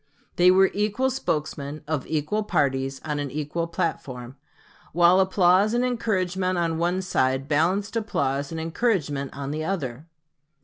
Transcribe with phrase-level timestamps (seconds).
[0.37, 4.35] They were equal spokesmen, of equal parties, on an equal platform,
[4.93, 10.07] while applause and encouragement on one side balanced applause and encouragement on the other.